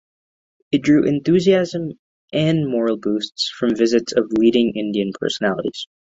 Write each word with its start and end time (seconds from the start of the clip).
It 0.71 0.81
drew 0.81 1.03
enthusiasm 1.05 1.91
and 2.33 2.67
morale 2.67 2.97
boosts 2.97 3.51
from 3.55 3.75
visits 3.75 4.11
of 4.13 4.31
leading 4.35 4.73
Indian 4.75 5.11
personalities. 5.13 5.85